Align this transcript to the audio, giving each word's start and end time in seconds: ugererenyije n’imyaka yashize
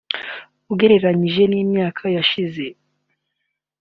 ugererenyije 0.71 1.43
n’imyaka 1.47 2.05
yashize 2.15 2.63